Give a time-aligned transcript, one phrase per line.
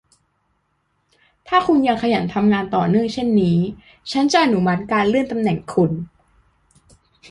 [1.47, 3.57] ถ้าคุณยังขยันทำงานต่อเนื่องเช่นนี้
[4.11, 5.91] ฉันจะอนุมัติการเลื่อนตำแหน่งคุณ